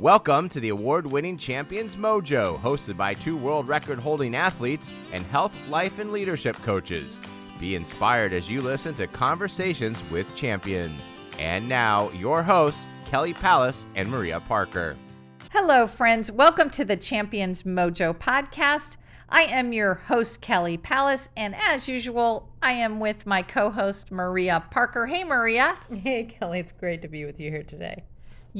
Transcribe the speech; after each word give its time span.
Welcome 0.00 0.48
to 0.50 0.60
the 0.60 0.68
award 0.68 1.10
winning 1.10 1.36
Champions 1.36 1.96
Mojo, 1.96 2.56
hosted 2.60 2.96
by 2.96 3.14
two 3.14 3.36
world 3.36 3.66
record 3.66 3.98
holding 3.98 4.36
athletes 4.36 4.88
and 5.12 5.26
health, 5.26 5.52
life, 5.68 5.98
and 5.98 6.12
leadership 6.12 6.54
coaches. 6.58 7.18
Be 7.58 7.74
inspired 7.74 8.32
as 8.32 8.48
you 8.48 8.60
listen 8.60 8.94
to 8.94 9.08
conversations 9.08 10.00
with 10.08 10.32
champions. 10.36 11.02
And 11.40 11.68
now, 11.68 12.10
your 12.10 12.44
hosts, 12.44 12.86
Kelly 13.06 13.34
Palace 13.34 13.84
and 13.96 14.08
Maria 14.08 14.38
Parker. 14.38 14.94
Hello, 15.50 15.88
friends. 15.88 16.30
Welcome 16.30 16.70
to 16.70 16.84
the 16.84 16.96
Champions 16.96 17.64
Mojo 17.64 18.16
podcast. 18.16 18.98
I 19.28 19.46
am 19.46 19.72
your 19.72 19.94
host, 19.94 20.40
Kelly 20.40 20.76
Palace, 20.76 21.28
and 21.36 21.56
as 21.56 21.88
usual, 21.88 22.48
I 22.62 22.74
am 22.74 23.00
with 23.00 23.26
my 23.26 23.42
co 23.42 23.68
host, 23.68 24.12
Maria 24.12 24.62
Parker. 24.70 25.06
Hey, 25.06 25.24
Maria. 25.24 25.76
Hey, 25.92 26.22
Kelly. 26.22 26.60
It's 26.60 26.70
great 26.70 27.02
to 27.02 27.08
be 27.08 27.24
with 27.24 27.40
you 27.40 27.50
here 27.50 27.64
today. 27.64 28.04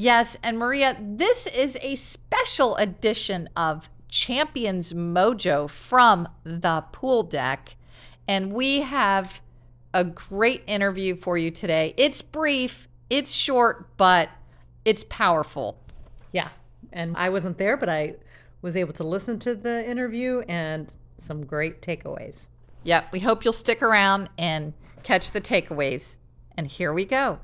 Yes, 0.01 0.37
and 0.43 0.57
Maria, 0.57 0.95
this 0.97 1.45
is 1.45 1.77
a 1.81 1.97
special 1.97 2.77
edition 2.77 3.49
of 3.57 3.89
Champions 4.07 4.93
Mojo 4.93 5.69
from 5.69 6.29
the 6.45 6.85
pool 6.93 7.23
deck, 7.23 7.75
and 8.25 8.53
we 8.53 8.79
have 8.79 9.41
a 9.93 10.05
great 10.05 10.63
interview 10.67 11.17
for 11.17 11.37
you 11.37 11.51
today. 11.51 11.93
It's 11.97 12.21
brief, 12.21 12.87
it's 13.09 13.33
short, 13.33 13.97
but 13.97 14.29
it's 14.85 15.03
powerful. 15.03 15.77
Yeah, 16.31 16.47
and 16.93 17.17
I 17.17 17.27
wasn't 17.27 17.57
there, 17.57 17.75
but 17.75 17.89
I 17.89 18.15
was 18.61 18.77
able 18.77 18.93
to 18.93 19.03
listen 19.03 19.37
to 19.39 19.53
the 19.53 19.85
interview 19.85 20.43
and 20.47 20.89
some 21.17 21.45
great 21.45 21.81
takeaways. 21.81 22.47
Yep, 22.83 23.11
we 23.11 23.19
hope 23.19 23.43
you'll 23.43 23.51
stick 23.51 23.81
around 23.81 24.29
and 24.37 24.71
catch 25.03 25.31
the 25.31 25.41
takeaways. 25.41 26.15
And 26.55 26.65
here 26.65 26.93
we 26.93 27.03
go. 27.03 27.39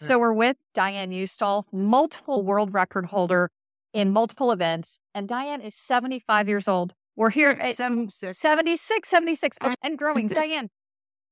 So 0.00 0.18
we're 0.18 0.32
with 0.32 0.56
Diann 0.74 1.14
Uustal, 1.14 1.64
multiple 1.72 2.42
world 2.42 2.74
record 2.74 3.06
holder 3.06 3.50
in 3.92 4.12
multiple 4.12 4.52
events. 4.52 4.98
And 5.14 5.28
Diann 5.28 5.64
is 5.64 5.74
75 5.74 6.48
years 6.48 6.68
old. 6.68 6.94
We're 7.16 7.30
here 7.30 7.50
at 7.50 7.76
76, 7.76 8.38
76, 8.38 9.08
76 9.08 9.56
and 9.82 9.98
growing. 9.98 10.28
Diann, 10.28 10.68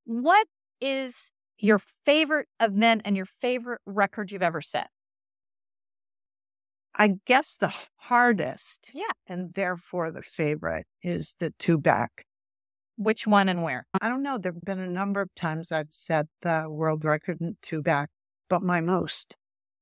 what 0.04 0.46
is 0.80 1.30
your 1.58 1.78
favorite 1.78 2.48
event 2.60 3.02
and 3.04 3.16
your 3.16 3.26
favorite 3.26 3.80
record 3.84 4.32
you've 4.32 4.42
ever 4.42 4.62
set? 4.62 4.88
I 6.96 7.14
guess 7.26 7.56
the 7.56 7.72
hardest, 7.96 8.92
yeah, 8.94 9.10
and 9.26 9.52
therefore 9.54 10.12
the 10.12 10.22
favorite 10.22 10.86
is 11.02 11.34
the 11.40 11.52
two 11.58 11.76
back. 11.76 12.24
Which 12.96 13.26
one 13.26 13.48
and 13.48 13.64
where? 13.64 13.86
I 14.00 14.08
don't 14.08 14.22
know. 14.22 14.38
There 14.38 14.52
have 14.52 14.62
been 14.62 14.78
a 14.78 14.88
number 14.88 15.20
of 15.20 15.34
times 15.34 15.72
I've 15.72 15.90
set 15.90 16.26
the 16.42 16.66
world 16.68 17.04
record 17.04 17.40
in 17.40 17.56
two 17.60 17.82
back, 17.82 18.10
but 18.48 18.62
my 18.62 18.80
most 18.80 19.36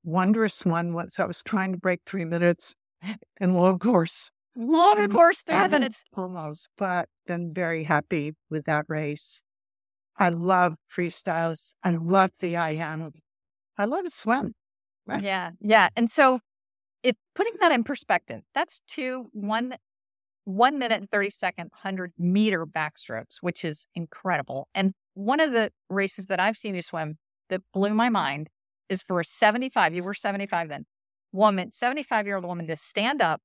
wondrous 0.05 0.65
one 0.65 0.95
was 0.95 1.19
I 1.19 1.25
was 1.25 1.43
trying 1.43 1.73
to 1.73 1.79
break 1.79 2.01
three 2.07 2.25
minutes 2.25 2.75
in 3.41 3.55
long 3.55 3.79
course. 3.79 4.31
Long 4.55 5.09
course, 5.09 5.43
three 5.43 5.69
minutes. 5.69 6.05
Almost, 6.15 6.69
but 6.77 7.09
been 7.27 7.55
very 7.55 7.85
happy 7.85 8.35
with 8.51 8.67
that 8.67 8.85
race. 8.89 9.43
I 10.19 10.29
love 10.29 10.75
freestyles. 10.95 11.75
I 11.83 11.91
love 11.91 12.31
the 12.41 12.57
I 12.57 12.73
am. 12.73 13.13
I 13.79 13.87
love 13.87 14.05
to 14.05 14.11
swim. 14.11 14.55
Right? 15.07 15.23
Yeah. 15.25 15.51
Yeah. 15.61 15.89
And 15.97 16.11
so 16.11 16.41
if 17.03 17.17
putting 17.35 17.55
that 17.61 17.73
in 17.73 17.83
perspective, 17.83 18.43
that's 18.55 18.81
two 18.87 19.27
one 19.33 19.77
one 20.45 20.79
minute 20.79 21.01
and 21.01 21.11
30 21.11 21.31
second 21.31 21.71
100 21.83 22.13
meter 22.19 22.67
backstrokes, 22.67 23.37
which 23.41 23.65
is 23.65 23.87
incredible. 23.95 24.69
And 24.75 24.93
one 25.15 25.41
of 25.41 25.53
the 25.53 25.71
races 25.89 26.27
that 26.27 26.41
I've 26.41 26.57
seen 26.57 26.75
you 26.75 26.83
swim 26.83 27.17
that 27.53 27.61
blew 27.73 27.95
my 27.95 28.09
mind 28.09 28.49
is 28.89 29.03
for 29.03 29.21
a 29.21 29.25
75, 29.25 29.95
you 29.95 30.03
were 30.03 30.15
75 30.15 30.69
then, 30.69 30.87
woman, 31.33 31.71
75 31.71 32.27
year 32.27 32.37
old 32.37 32.45
woman 32.45 32.67
to 32.67 32.77
stand 32.77 33.23
up 33.23 33.41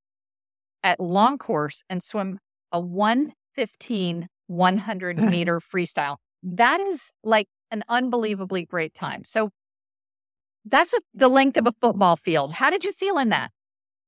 at 0.82 1.00
long 1.00 1.38
course 1.38 1.84
and 1.90 2.02
swim 2.02 2.40
a 2.72 2.80
115 2.80 4.28
100 4.48 5.18
meter 5.32 5.60
freestyle. 5.60 6.18
That 6.42 6.80
is 6.80 7.12
like 7.24 7.48
an 7.70 7.84
unbelievably 7.90 8.66
great 8.66 8.94
time. 8.94 9.24
So 9.26 9.50
that's 10.66 10.94
a, 10.94 11.02
the 11.14 11.28
length 11.28 11.58
of 11.58 11.68
a 11.68 11.74
football 11.82 12.16
field. 12.16 12.54
How 12.54 12.70
did 12.70 12.86
you 12.86 12.94
feel 12.94 13.18
in 13.18 13.30
that? 13.30 13.52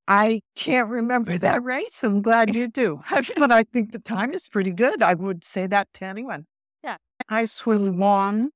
I 0.08 0.42
can't 0.56 0.90
remember 0.90 1.38
that 1.38 1.62
race. 1.62 2.04
I'm 2.04 2.22
glad 2.22 2.56
you 2.56 2.68
do. 2.68 3.02
but 3.38 3.52
I 3.52 3.64
think 3.64 3.92
the 3.92 4.00
time 4.00 4.34
is 4.34 4.48
pretty 4.48 4.72
good. 4.72 5.04
I 5.04 5.14
would 5.14 5.44
say 5.44 5.68
that 5.68 5.88
to 5.96 6.06
anyone. 6.06 6.46
Yeah. 6.84 6.98
I 7.28 7.46
swim 7.46 8.00
long 8.00 8.50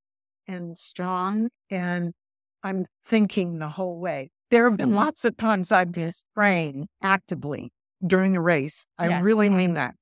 and 0.47 0.77
strong, 0.77 1.49
and 1.69 2.13
I'm 2.63 2.85
thinking 3.05 3.59
the 3.59 3.69
whole 3.69 3.99
way. 3.99 4.29
There 4.49 4.69
have 4.69 4.77
been 4.77 4.89
mm-hmm. 4.89 4.97
lots 4.97 5.25
of 5.25 5.35
times 5.37 5.71
I've 5.71 5.91
been 5.91 6.13
praying 6.35 6.87
actively 7.01 7.71
during 8.05 8.35
a 8.35 8.41
race. 8.41 8.85
I 8.97 9.07
yeah. 9.07 9.21
really 9.21 9.49
mean 9.49 9.73
that. 9.73 9.95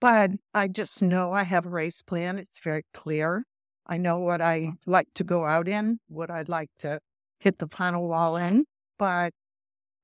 But 0.00 0.30
I 0.54 0.68
just 0.68 1.02
know 1.02 1.32
I 1.32 1.42
have 1.42 1.66
a 1.66 1.70
race 1.70 2.02
plan. 2.02 2.38
It's 2.38 2.60
very 2.60 2.84
clear. 2.94 3.44
I 3.86 3.96
know 3.96 4.18
what 4.20 4.40
I 4.40 4.72
like 4.86 5.08
to 5.14 5.24
go 5.24 5.44
out 5.44 5.66
in, 5.66 5.98
what 6.08 6.30
I'd 6.30 6.48
like 6.48 6.70
to 6.80 7.00
hit 7.40 7.58
the 7.58 7.66
final 7.66 8.06
wall 8.06 8.36
in. 8.36 8.64
But 8.98 9.32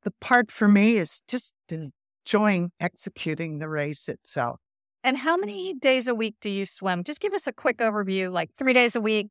the 0.03 0.13
part 0.21 0.51
for 0.51 0.67
me 0.67 0.97
is 0.97 1.21
just 1.29 1.55
enjoying 1.71 2.71
executing 2.81 3.59
the 3.59 3.69
race 3.69 4.09
itself. 4.09 4.59
And 5.05 5.19
how 5.19 5.37
many 5.37 5.75
days 5.75 6.09
a 6.09 6.15
week 6.15 6.37
do 6.41 6.49
you 6.49 6.65
swim? 6.65 7.05
Just 7.05 7.21
give 7.21 7.35
us 7.35 7.47
a 7.47 7.53
quick 7.53 7.79
overview, 7.79 8.33
like 8.33 8.51
three 8.57 8.73
days 8.73 8.97
a 8.97 9.01
week, 9.01 9.29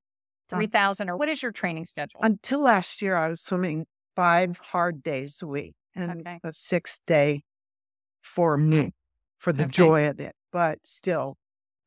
3,000, 0.50 1.10
or 1.10 1.18
what 1.18 1.30
is 1.30 1.42
your 1.42 1.52
training 1.52 1.86
schedule? 1.86 2.20
Until 2.22 2.62
last 2.62 3.02
year, 3.02 3.16
I 3.16 3.28
was 3.30 3.42
swimming 3.42 3.86
five 4.16 4.58
hard 4.58 5.04
days 5.04 5.42
a 5.42 5.48
week 5.48 5.76
and 5.96 6.22
okay. 6.22 6.40
a 6.44 6.54
sixth 6.54 7.00
day 7.08 7.44
for 8.22 8.58
me, 8.58 8.94
for 9.38 9.54
the 9.54 9.64
okay. 9.64 9.72
joy 9.72 10.08
of 10.08 10.20
it, 10.20 10.36
but 10.52 10.80
still 10.84 11.38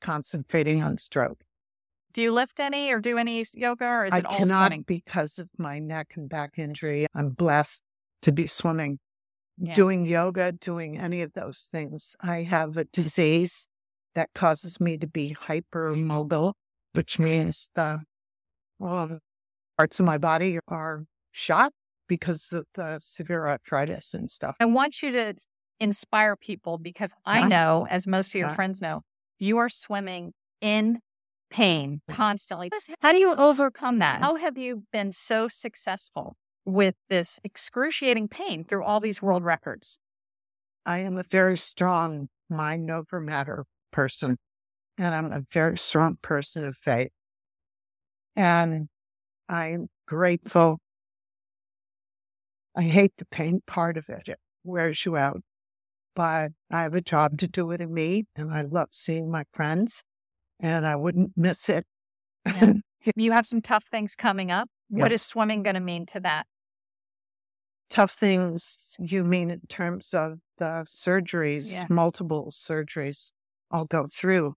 concentrating 0.00 0.83
on 0.83 0.99
stroke. 0.99 1.43
Do 2.12 2.22
you 2.22 2.33
lift 2.33 2.61
any 2.61 2.91
or 2.93 3.00
do 3.00 3.19
any 3.19 3.44
yoga 3.55 3.84
or 3.84 4.05
is 4.06 4.15
I 4.15 4.19
it 4.19 4.25
all 4.27 4.39
cannot 4.39 4.69
swimming? 4.69 4.84
because 4.87 5.38
of 5.38 5.49
my 5.59 5.78
neck 5.78 6.15
and 6.17 6.28
back 6.28 6.59
injury. 6.59 7.06
I'm 7.15 7.31
blessed 7.31 7.83
to 8.23 8.33
be 8.33 8.47
swimming, 8.47 8.99
yeah. 9.59 9.75
doing 9.75 10.06
yoga, 10.06 10.53
doing 10.53 10.99
any 10.99 11.21
of 11.21 11.33
those 11.34 11.69
things. 11.71 12.17
I 12.21 12.43
have 12.44 12.77
a 12.78 12.84
disease 12.84 13.69
that 14.15 14.31
causes 14.34 14.81
me 14.81 14.97
to 14.97 15.06
be 15.06 15.37
hypermobile, 15.38 16.55
which 16.94 17.19
means 17.19 17.71
the 17.75 18.00
well, 18.78 19.19
parts 19.76 20.00
of 20.00 20.06
my 20.06 20.19
body 20.19 20.59
are 20.69 21.04
shot 21.32 21.72
because 22.09 22.53
of 22.53 22.64
the 22.75 22.98
severe 23.00 23.47
arthritis 23.47 24.14
and 24.14 24.31
stuff. 24.31 24.56
I 24.60 24.64
want 24.66 25.03
you 25.03 25.10
to 25.12 25.34
inspire 25.81 26.37
people 26.37 26.78
because 26.78 27.12
I 27.25 27.47
know, 27.47 27.87
as 27.91 28.06
most 28.06 28.28
of 28.28 28.34
your 28.37 28.50
friends 28.50 28.81
know, 28.81 29.03
you 29.38 29.59
are 29.59 29.69
swimming 29.69 30.32
in 30.60 31.00
pain 31.50 32.00
constantly. 32.09 32.70
How 33.00 33.12
do 33.12 33.19
you 33.19 33.34
overcome 33.34 33.98
that? 33.98 34.20
How 34.20 34.37
have 34.37 34.56
you 34.56 34.84
been 34.93 35.12
so 35.12 35.48
successful 35.48 36.37
with 36.64 36.94
this 37.08 37.38
excruciating 37.44 38.28
pain 38.28 38.64
through 38.64 38.84
all 38.84 39.00
these 39.00 39.22
world 39.22 39.44
records? 39.44 39.98
I 40.84 40.98
am 40.98 41.19
a 41.19 41.22
very 41.22 41.58
strong 41.58 42.28
mind 42.48 42.91
over 42.91 43.20
matter 43.20 43.64
person, 43.93 44.38
and 44.98 45.14
I'm 45.14 45.32
a 45.32 45.43
very 45.53 45.78
strong 45.78 46.16
person 46.22 46.66
of 46.66 46.76
faith. 46.76 47.10
And 48.36 48.88
I'm 49.48 49.88
grateful. 50.06 50.78
I 52.76 52.82
hate 52.82 53.12
the 53.16 53.24
pain 53.26 53.62
part 53.66 53.97
of 53.97 54.08
it. 54.08 54.28
It 54.28 54.38
wears 54.64 55.04
you 55.04 55.16
out. 55.16 55.41
But 56.14 56.52
I 56.70 56.82
have 56.82 56.94
a 56.94 57.00
job 57.00 57.38
to 57.38 57.48
do 57.48 57.70
it 57.72 57.80
in 57.80 57.92
me, 57.92 58.25
and 58.36 58.52
I 58.52 58.62
love 58.62 58.88
seeing 58.91 59.30
my 59.30 59.44
friends 59.52 60.02
and 60.60 60.86
I 60.86 60.96
wouldn't 60.96 61.32
miss 61.36 61.69
it. 61.69 61.84
Yeah. 62.46 62.72
you 63.16 63.32
have 63.32 63.46
some 63.46 63.60
tough 63.60 63.84
things 63.91 64.14
coming 64.14 64.50
up. 64.50 64.69
Yeah. 64.91 65.02
What 65.02 65.12
is 65.12 65.22
swimming 65.22 65.62
going 65.62 65.75
to 65.75 65.80
mean 65.80 66.06
to 66.06 66.20
that? 66.20 66.46
Tough 67.88 68.12
things, 68.12 68.96
you 68.99 69.22
mean 69.25 69.50
in 69.50 69.61
terms 69.69 70.12
of 70.12 70.38
the 70.58 70.84
surgeries, 70.88 71.72
yeah. 71.72 71.84
multiple 71.88 72.50
surgeries 72.50 73.31
I'll 73.70 73.84
go 73.84 74.06
through. 74.11 74.55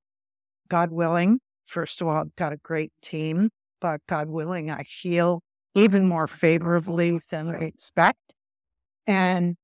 God 0.68 0.92
willing, 0.92 1.40
first 1.66 2.02
of 2.02 2.08
all, 2.08 2.18
I've 2.18 2.36
got 2.36 2.54
a 2.54 2.58
great 2.58 2.92
team, 3.02 3.50
but 3.82 4.02
God 4.08 4.30
willing, 4.30 4.70
I 4.72 4.84
heal 4.88 5.42
even 5.76 6.08
more 6.08 6.28
favorably 6.28 7.20
than 7.30 7.50
I 7.50 7.60
expect. 7.66 8.34
And 9.08 9.56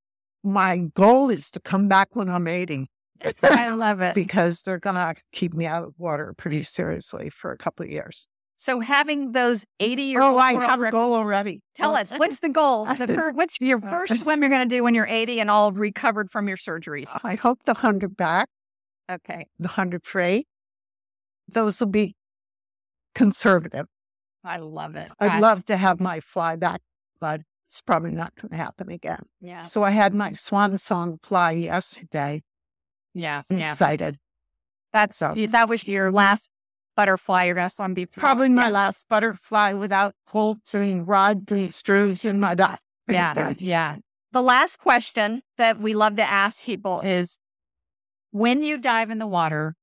my 0.44 0.78
goal 0.94 1.30
is 1.30 1.52
to 1.52 1.60
come 1.60 1.88
back 1.88 2.10
when 2.14 2.30
I'm 2.30 2.48
80. 2.48 2.88
I 3.44 3.70
love 3.70 4.02
it. 4.02 4.14
because 4.14 4.62
they're 4.62 4.80
going 4.80 4.96
to 4.96 5.16
keep 5.32 5.54
me 5.54 5.66
out 5.66 5.84
of 5.84 5.94
water 5.98 6.34
pretty 6.38 6.64
seriously 6.64 7.30
for 7.30 7.52
a 7.52 7.58
couple 7.58 7.86
of 7.86 7.92
years. 7.92 8.28
So 8.58 8.80
having 8.80 9.32
those 9.34 9.66
80 9.80 10.04
year 10.04 10.22
Oh, 10.22 10.38
I 10.38 10.54
have 10.54 10.82
a 10.82 10.92
goal 10.92 11.14
already. 11.14 11.62
Tell 11.76 11.96
us, 11.96 12.10
what's 12.16 12.40
the 12.40 12.50
goal? 12.50 12.86
The 12.86 13.08
fir- 13.08 13.32
what's 13.34 13.60
your 13.60 13.82
first 13.82 14.20
swim 14.20 14.42
you're 14.42 14.50
going 14.50 14.68
to 14.68 14.76
do 14.76 14.84
when 14.84 14.96
you're 14.96 15.08
80 15.08 15.40
and 15.42 15.50
all 15.52 15.72
recovered 15.72 16.32
from 16.32 16.48
your 16.48 16.58
surgeries? 16.58 17.10
I 17.24 17.36
hope 17.36 17.64
the 17.66 17.74
100 17.74 18.16
back. 18.16 18.48
Okay. 19.12 19.48
The 19.60 19.68
100 19.68 20.06
free. 20.06 20.48
Those 21.50 21.80
will 21.80 21.88
be 21.88 22.16
conservative. 23.14 23.88
I 24.46 24.58
love 24.58 24.96
it. 24.96 25.12
I'd 25.20 25.32
I... 25.32 25.40
love 25.40 25.66
to 25.66 25.78
have 25.78 26.00
my 26.00 26.20
fly 26.20 26.56
back, 26.56 26.82
but 27.20 27.42
it's 27.68 27.82
probably 27.82 28.12
not 28.12 28.34
going 28.36 28.52
to 28.52 28.58
happen 28.58 28.90
again. 28.92 29.24
Yeah. 29.42 29.64
So 29.64 29.84
I 29.84 29.90
had 29.90 30.14
my 30.14 30.34
swan 30.34 30.78
song 30.78 31.20
fly 31.24 31.52
yesterday. 31.52 32.44
Yeah. 33.14 33.42
I'm 33.50 33.58
Yeah. 33.58 33.68
excited. 33.68 34.20
That's 34.94 35.18
So 35.18 35.34
that 35.36 35.68
was 35.68 35.88
your 35.88 36.12
last 36.12 36.50
butterfly 36.96 37.48
or 37.48 37.56
last 37.56 37.80
one 37.80 37.94
before. 37.94 38.22
probably 38.22 38.50
my 38.50 38.68
Yeah. 38.68 38.70
last 38.74 39.08
butterfly 39.10 39.74
without 39.74 40.16
bolts 40.32 40.74
and 40.74 41.08
rods 41.08 41.52
and 41.52 41.74
screws 41.74 42.24
in 42.24 42.40
my 42.40 42.56
diet. 42.56 42.80
Yeah. 43.10 43.54
Yeah. 43.60 43.98
The 44.32 44.42
last 44.44 44.80
question 44.80 45.42
that 45.58 45.80
we 45.80 45.94
love 45.94 46.18
to 46.18 46.24
ask 46.30 46.62
people 46.64 47.02
is 47.02 47.40
when 48.32 48.64
you 48.64 48.78
dive 48.78 49.10
in 49.10 49.18
the 49.18 49.28
water, 49.28 49.76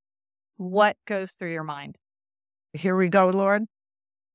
what 0.57 0.95
goes 1.07 1.33
through 1.33 1.51
your 1.51 1.63
mind? 1.63 1.97
Here 2.73 2.95
we 2.95 3.07
go, 3.07 3.29
Lord. 3.29 3.65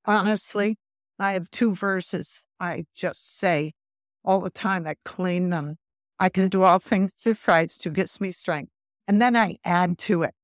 Honestly, 0.08 0.78
I 1.18 1.32
have 1.32 1.50
two 1.50 1.74
verses 1.74 2.46
I 2.58 2.84
just 2.96 3.38
say 3.38 3.74
all 4.24 4.40
the 4.40 4.48
time. 4.48 4.86
I 4.86 4.94
clean 5.04 5.50
them. 5.50 5.76
I 6.18 6.30
can 6.30 6.48
do 6.48 6.62
all 6.62 6.78
things 6.78 7.12
through 7.12 7.34
Christ 7.34 7.84
who 7.84 7.90
gives 7.90 8.18
me 8.18 8.32
strength. 8.32 8.72
And 9.06 9.20
then 9.20 9.36
I 9.36 9.58
add 9.66 9.98
to 9.98 10.22
it 10.22 10.34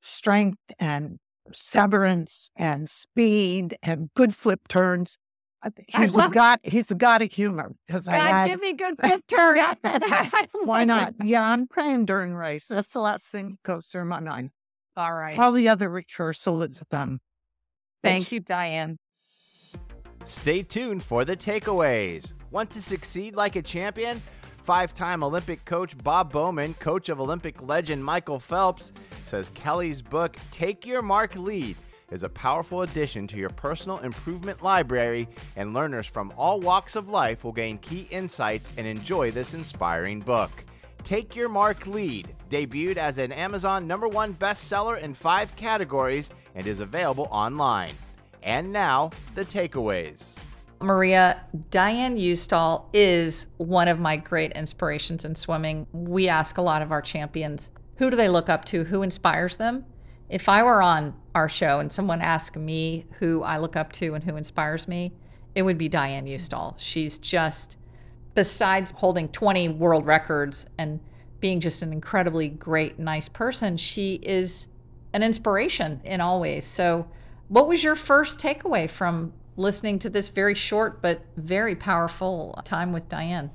strength 0.00 0.58
and 0.78 1.18
severance 1.52 2.50
and 2.56 2.88
speed 2.88 3.76
and 3.82 4.08
good 4.14 4.34
flip 4.34 4.66
turns. 4.66 5.18
I 5.62 5.68
think 5.68 5.90
I 5.92 6.00
He's 6.00 6.16
a 6.16 6.28
God. 6.30 6.60
He's 6.62 6.90
a 6.90 6.94
God 6.94 7.20
of 7.20 7.30
humor 7.30 7.72
because 7.86 8.08
I 8.08 8.16
add, 8.16 8.48
give 8.48 8.60
me 8.62 8.72
good 8.72 8.96
picture. 9.02 9.76
why 10.64 10.84
not? 10.84 11.12
Yeah, 11.22 11.46
I'm 11.46 11.68
praying 11.68 12.06
during 12.06 12.34
race. 12.34 12.66
That's 12.66 12.94
the 12.94 13.00
last 13.00 13.26
thing 13.26 13.50
that 13.50 13.62
goes 13.62 13.88
through 13.88 14.06
my 14.06 14.20
mind. 14.20 14.52
All 14.96 15.12
right. 15.12 15.38
All 15.38 15.52
the 15.52 15.68
other 15.68 15.90
rehearsal 15.90 16.62
is 16.62 16.82
done. 16.90 17.20
Thank 18.02 18.32
you, 18.32 18.40
Diann. 18.40 18.96
Stay 20.24 20.62
tuned 20.62 21.02
for 21.02 21.24
the 21.24 21.36
takeaways. 21.36 22.32
Want 22.50 22.70
to 22.70 22.82
succeed 22.82 23.34
like 23.34 23.56
a 23.56 23.62
champion? 23.62 24.20
Five 24.64 24.94
time 24.94 25.24
Olympic 25.24 25.64
coach 25.64 25.98
Bob 25.98 26.32
Bowman, 26.32 26.74
coach 26.74 27.08
of 27.08 27.20
Olympic 27.20 27.60
legend 27.62 28.04
Michael 28.04 28.38
Phelps, 28.38 28.92
says 29.26 29.50
Kelly's 29.54 30.00
book, 30.00 30.36
Take 30.52 30.86
Your 30.86 31.02
Mark 31.02 31.34
Lead, 31.34 31.76
is 32.12 32.22
a 32.22 32.28
powerful 32.28 32.82
addition 32.82 33.26
to 33.26 33.36
your 33.36 33.48
personal 33.48 33.98
improvement 33.98 34.62
library, 34.62 35.26
and 35.56 35.74
learners 35.74 36.06
from 36.06 36.32
all 36.36 36.60
walks 36.60 36.94
of 36.94 37.08
life 37.08 37.42
will 37.42 37.52
gain 37.52 37.78
key 37.78 38.06
insights 38.10 38.70
and 38.76 38.86
enjoy 38.86 39.30
this 39.30 39.54
inspiring 39.54 40.20
book. 40.20 40.50
Take 41.02 41.34
Your 41.34 41.48
Mark 41.48 41.86
Lead 41.86 42.32
debuted 42.48 42.96
as 42.96 43.18
an 43.18 43.32
Amazon 43.32 43.88
number 43.88 44.06
one 44.06 44.34
bestseller 44.34 45.00
in 45.00 45.14
five 45.14 45.54
categories 45.56 46.30
and 46.54 46.66
is 46.66 46.80
available 46.80 47.26
online. 47.30 47.94
And 48.42 48.72
now, 48.72 49.10
the 49.34 49.44
takeaways. 49.44 50.34
Maria, 50.80 51.40
Diann 51.70 52.20
Uustal 52.20 52.86
is 52.92 53.46
one 53.56 53.86
of 53.86 54.00
my 54.00 54.16
great 54.16 54.52
inspirations 54.52 55.24
in 55.24 55.36
swimming. 55.36 55.86
We 55.92 56.28
ask 56.28 56.58
a 56.58 56.62
lot 56.62 56.82
of 56.82 56.90
our 56.90 57.02
champions, 57.02 57.70
who 57.96 58.10
do 58.10 58.16
they 58.16 58.28
look 58.28 58.48
up 58.48 58.64
to? 58.66 58.82
Who 58.82 59.02
inspires 59.02 59.56
them? 59.56 59.84
If 60.28 60.48
I 60.48 60.64
were 60.64 60.82
on 60.82 61.14
our 61.34 61.48
show 61.48 61.78
and 61.78 61.92
someone 61.92 62.20
asked 62.20 62.56
me 62.56 63.06
who 63.20 63.42
I 63.42 63.58
look 63.58 63.76
up 63.76 63.92
to 63.92 64.14
and 64.14 64.24
who 64.24 64.36
inspires 64.36 64.88
me, 64.88 65.12
it 65.54 65.62
would 65.62 65.78
be 65.78 65.88
Diann 65.88 66.28
Uustal. 66.28 66.74
She's 66.78 67.18
just, 67.18 67.76
besides 68.34 68.90
holding 68.90 69.28
20 69.28 69.68
world 69.68 70.04
records 70.04 70.66
and 70.78 70.98
being 71.38 71.60
just 71.60 71.82
an 71.82 71.92
incredibly 71.92 72.48
great, 72.48 72.98
nice 72.98 73.28
person, 73.28 73.76
she 73.76 74.14
is 74.14 74.68
an 75.12 75.22
inspiration 75.22 76.00
in 76.04 76.20
all 76.20 76.40
ways. 76.40 76.66
So, 76.66 77.06
what 77.52 77.68
was 77.68 77.84
your 77.84 77.94
first 77.94 78.38
takeaway 78.38 78.88
from 78.88 79.30
listening 79.58 79.98
to 79.98 80.08
this 80.08 80.30
very 80.30 80.54
short 80.54 81.02
but 81.02 81.20
very 81.36 81.76
powerful 81.76 82.58
time 82.64 82.94
with 82.94 83.06
Diann? 83.10 83.50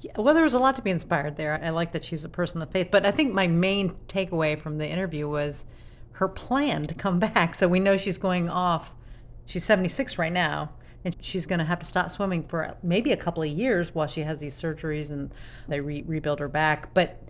Yeah, 0.00 0.12
well, 0.16 0.32
there 0.32 0.42
was 0.42 0.54
a 0.54 0.58
lot 0.58 0.76
to 0.76 0.82
be 0.82 0.90
inspired 0.90 1.36
there. 1.36 1.60
I 1.62 1.68
like 1.70 1.92
that 1.92 2.06
she's 2.06 2.24
a 2.24 2.30
person 2.30 2.62
of 2.62 2.70
faith. 2.70 2.88
But 2.90 3.04
I 3.04 3.10
think 3.10 3.34
my 3.34 3.48
main 3.48 3.94
takeaway 4.08 4.58
from 4.58 4.78
the 4.78 4.88
interview 4.88 5.28
was 5.28 5.66
her 6.12 6.26
plan 6.26 6.86
to 6.86 6.94
come 6.94 7.18
back. 7.34 7.54
So 7.54 7.68
we 7.68 7.80
know 7.80 7.98
she's 7.98 8.16
going 8.16 8.48
off. 8.48 8.94
She's 9.44 9.64
76 9.64 10.16
right 10.16 10.32
now, 10.32 10.70
and 11.04 11.14
she's 11.20 11.44
going 11.44 11.58
to 11.58 11.66
have 11.66 11.80
to 11.80 11.86
stop 11.86 12.10
swimming 12.10 12.44
for 12.44 12.78
maybe 12.82 13.12
a 13.12 13.16
couple 13.16 13.42
of 13.42 13.50
years 13.50 13.94
while 13.94 14.06
she 14.06 14.22
has 14.22 14.40
these 14.40 14.58
surgeries 14.58 15.10
and 15.10 15.30
they 15.68 15.80
re- 15.80 16.04
rebuild 16.06 16.40
her 16.40 16.48
back. 16.48 16.94
But 16.94 17.20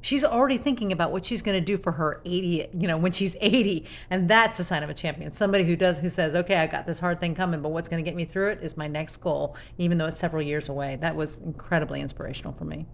she's 0.00 0.24
already 0.24 0.58
thinking 0.58 0.92
about 0.92 1.12
what 1.12 1.24
she's 1.24 1.42
going 1.42 1.56
to 1.56 1.64
do 1.64 1.76
for 1.76 1.92
her 1.92 2.20
80 2.24 2.68
you 2.78 2.88
know 2.88 2.96
when 2.96 3.12
she's 3.12 3.36
80 3.40 3.86
and 4.10 4.28
that's 4.28 4.58
a 4.58 4.64
sign 4.64 4.82
of 4.82 4.90
a 4.90 4.94
champion 4.94 5.30
somebody 5.30 5.64
who 5.64 5.76
does 5.76 5.98
who 5.98 6.08
says 6.08 6.34
okay 6.34 6.56
i 6.56 6.66
got 6.66 6.86
this 6.86 6.98
hard 6.98 7.20
thing 7.20 7.34
coming 7.34 7.60
but 7.60 7.70
what's 7.70 7.88
going 7.88 8.02
to 8.02 8.08
get 8.08 8.16
me 8.16 8.24
through 8.24 8.50
it 8.50 8.60
is 8.62 8.76
my 8.76 8.88
next 8.88 9.18
goal 9.18 9.56
even 9.78 9.98
though 9.98 10.06
it's 10.06 10.18
several 10.18 10.42
years 10.42 10.68
away 10.68 10.96
that 11.00 11.14
was 11.14 11.38
incredibly 11.38 12.00
inspirational 12.00 12.52
for 12.52 12.64
me 12.64 12.86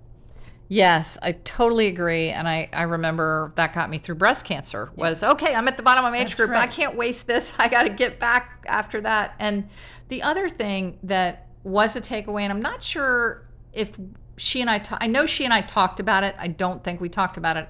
Yes, 0.69 1.17
I 1.23 1.33
totally 1.33 1.87
agree. 1.87 2.31
And 2.31 2.49
I, 2.49 2.69
I 2.73 2.83
remember 2.83 3.53
that 3.57 3.73
got 3.73 3.89
me 3.89 3.99
through 3.99 4.17
breast 4.17 4.45
cancer 4.45 4.91
was 4.97 5.23
okay, 5.23 5.55
I'm 5.55 5.69
at 5.69 5.77
the 5.77 5.83
bottom 5.83 6.05
of 6.05 6.11
my 6.11 6.19
age 6.19 6.31
That's 6.31 6.41
group. 6.41 6.51
I 6.51 6.67
can't 6.67 6.97
waste 6.97 7.27
this. 7.27 7.53
I 7.59 7.69
got 7.69 7.85
to 7.85 7.91
get 7.91 8.19
back 8.19 8.65
after 8.67 9.01
that. 9.03 9.35
And 9.39 9.69
the 10.09 10.23
other 10.23 10.49
thing 10.49 10.99
that 11.05 11.47
was 11.63 11.97
a 11.97 12.01
takeaway, 12.01 12.43
and 12.43 12.53
I'm 12.53 12.63
not 12.63 12.83
sure 12.83 13.47
if 13.73 13.93
she 14.37 14.61
and 14.61 14.71
I, 14.71 14.79
ta- 14.79 14.99
I 15.01 15.07
know 15.07 15.27
she 15.27 15.45
and 15.45 15.53
I 15.53 15.61
talked 15.61 16.01
about 16.01 16.25
it. 16.25 16.35
I 16.39 16.49
don't 16.49 16.83
think 16.83 17.01
we 17.01 17.09
talked 17.09 17.37
about 17.37 17.57
it 17.57 17.69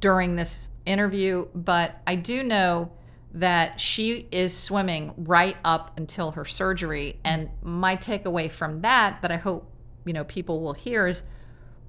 during 0.00 0.36
this 0.36 0.70
interview, 0.86 1.46
but 1.54 1.96
I 2.06 2.16
do 2.16 2.42
know 2.42 2.90
that 3.34 3.80
she 3.80 4.28
is 4.30 4.56
swimming 4.56 5.12
right 5.16 5.56
up 5.64 5.98
until 5.98 6.30
her 6.32 6.44
surgery. 6.44 7.18
And 7.24 7.48
my 7.62 7.96
takeaway 7.96 8.50
from 8.50 8.82
that, 8.82 9.22
that 9.22 9.32
I 9.32 9.36
hope, 9.36 9.70
you 10.04 10.12
know, 10.12 10.24
people 10.24 10.60
will 10.60 10.74
hear 10.74 11.06
is 11.06 11.24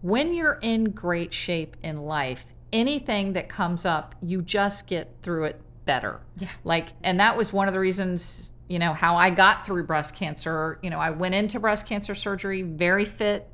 when 0.02 0.34
you're 0.34 0.60
in 0.62 0.86
great 0.86 1.34
shape 1.34 1.76
in 1.84 2.04
life, 2.04 2.44
anything 2.74 3.34
that 3.34 3.50
comes 3.50 3.86
up, 3.86 4.16
you 4.22 4.42
just 4.42 4.88
get 4.88 5.12
through 5.22 5.46
it 5.46 5.62
better. 5.86 6.20
Yeah. 6.38 6.50
Like, 6.64 6.88
and 7.04 7.20
that 7.20 7.38
was 7.38 7.54
one 7.54 7.68
of 7.68 7.74
the 7.74 7.80
reasons, 7.80 8.52
you 8.68 8.80
know, 8.80 8.94
how 8.94 9.16
I 9.16 9.30
got 9.30 9.66
through 9.66 9.84
breast 9.86 10.16
cancer. 10.16 10.80
You 10.82 10.90
know, 10.90 11.00
I 11.00 11.12
went 11.12 11.36
into 11.36 11.60
breast 11.60 11.86
cancer 11.86 12.16
surgery 12.16 12.64
very 12.64 13.06
fit. 13.06 13.48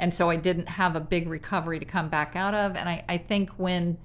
And 0.00 0.12
so 0.14 0.30
I 0.30 0.36
didn't 0.36 0.68
have 0.68 0.96
a 0.96 1.00
big 1.00 1.28
recovery 1.28 1.78
to 1.78 1.84
come 1.84 2.08
back 2.08 2.36
out 2.36 2.54
of. 2.54 2.76
And 2.76 2.88
I, 2.88 3.04
I 3.08 3.18
think 3.18 3.50
when 3.56 3.98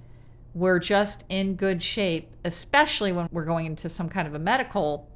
we're 0.54 0.78
just 0.78 1.24
in 1.28 1.56
good 1.56 1.82
shape, 1.82 2.36
especially 2.44 3.12
when 3.12 3.28
we're 3.32 3.44
going 3.44 3.66
into 3.66 3.88
some 3.88 4.08
kind 4.08 4.26
of 4.28 4.34
a 4.34 4.38
medical, 4.38 5.08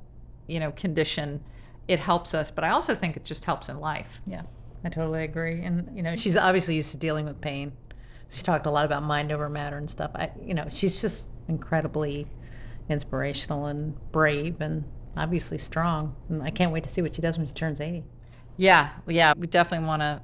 you 0.47 0.61
know, 0.61 0.73
condition, 0.73 1.41
it 1.89 2.01
helps 2.01 2.35
us. 2.35 2.51
But 2.51 2.65
I 2.65 2.71
also 2.71 2.95
think 2.95 3.17
it 3.17 3.25
just 3.25 3.45
helps 3.45 3.69
in 3.69 3.81
life. 3.81 4.21
yeah 4.27 4.43
i 4.85 4.89
totally 4.89 5.25
agree 5.25 5.63
and 5.63 5.89
you 5.97 6.03
know 6.03 6.15
she's 6.17 6.37
obviously 6.37 6.75
used 6.77 6.91
to 6.93 6.97
dealing 6.97 7.25
with 7.27 7.41
pain 7.41 7.73
she 8.31 8.43
talked 8.43 8.67
a 8.67 8.71
lot 8.71 8.85
about 8.87 9.03
mind 9.03 9.33
over 9.33 9.49
matter 9.49 9.77
and 9.77 9.91
stuff 9.91 10.11
i 10.15 10.31
you 10.41 10.55
know 10.55 10.67
she's 10.71 11.01
just 11.01 11.29
incredibly 11.49 12.27
inspirational 12.89 13.67
and 13.67 13.95
brave 14.13 14.61
and 14.61 14.85
obviously 15.17 15.59
strong 15.59 16.15
and 16.29 16.43
i 16.43 16.51
can't 16.51 16.73
wait 16.73 16.83
to 16.85 16.89
see 16.89 17.03
what 17.03 17.15
she 17.15 17.23
does 17.23 17.37
when 17.39 17.47
she 17.47 17.53
turns 17.55 17.81
80 17.81 18.05
Yeah, 18.57 18.91
yeah, 19.07 19.33
we 19.37 19.47
definitely 19.47 19.87
want 19.87 20.03
to 20.03 20.21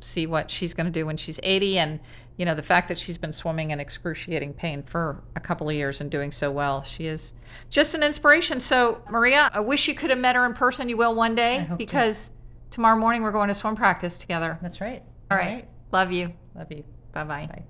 see 0.00 0.26
what 0.26 0.50
she's 0.50 0.74
going 0.74 0.86
to 0.86 0.92
do 0.92 1.06
when 1.06 1.16
she's 1.16 1.38
80 1.42 1.78
and 1.78 2.00
you 2.36 2.44
know 2.44 2.54
the 2.54 2.62
fact 2.62 2.88
that 2.88 2.98
she's 2.98 3.18
been 3.18 3.32
swimming 3.32 3.70
in 3.72 3.80
excruciating 3.80 4.52
pain 4.54 4.82
for 4.82 5.22
a 5.36 5.40
couple 5.40 5.68
of 5.68 5.74
years 5.74 6.00
and 6.00 6.10
doing 6.10 6.30
so 6.30 6.50
well 6.50 6.82
she 6.82 7.06
is 7.06 7.32
just 7.70 7.94
an 7.94 8.02
inspiration 8.02 8.60
so 8.60 9.00
maria 9.10 9.50
i 9.52 9.60
wish 9.60 9.88
you 9.88 9.94
could 9.94 10.10
have 10.10 10.18
met 10.18 10.36
her 10.36 10.46
in 10.46 10.54
person 10.54 10.88
you 10.88 10.96
will 10.96 11.14
one 11.14 11.34
day 11.34 11.58
hope 11.58 11.70
to. 11.70 11.76
because 11.76 12.30
tomorrow 12.70 12.98
morning 12.98 13.22
we're 13.22 13.32
going 13.32 13.48
to 13.48 13.54
swim 13.54 13.74
practice 13.74 14.18
together 14.18 14.58
that's 14.62 14.80
right 14.80 15.02
all 15.30 15.36
right 15.36 15.66
love 15.92 16.12
you 16.12 16.32
love 16.54 16.70
you 16.70 16.84
bye-bye 17.12 17.46
Bye. 17.46 17.64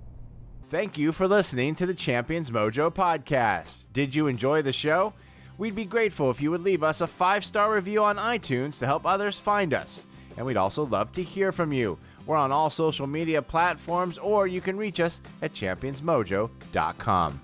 Thank 0.69 0.99
you 0.99 1.11
for 1.11 1.27
listening 1.27 1.73
to 1.75 1.87
the 1.87 1.95
Champions 1.95 2.51
Mojo 2.51 2.93
podcast. 2.93 3.85
Did 3.91 4.13
you 4.13 4.27
enjoy 4.27 4.61
the 4.61 4.71
show? 4.71 5.13
We'd 5.57 5.73
be 5.73 5.83
grateful 5.83 6.29
if 6.29 6.43
you 6.43 6.51
would 6.51 6.61
leave 6.61 6.83
us 6.83 7.01
a 7.01 7.07
five 7.07 7.43
star 7.43 7.73
review 7.73 8.03
on 8.03 8.17
iTunes 8.17 8.77
to 8.77 8.85
help 8.85 9.03
others 9.03 9.39
find 9.39 9.73
us. 9.73 10.05
And 10.37 10.45
we'd 10.45 10.57
also 10.57 10.85
love 10.85 11.11
to 11.13 11.23
hear 11.23 11.51
from 11.51 11.73
you. 11.73 11.97
We're 12.29 12.37
on 12.37 12.51
all 12.51 12.69
social 12.69 13.07
media 13.07 13.41
platforms, 13.41 14.19
or 14.19 14.45
you 14.45 14.61
can 14.61 14.77
reach 14.77 14.99
us 14.99 15.19
at 15.41 15.51
championsmojo.com. 15.51 17.41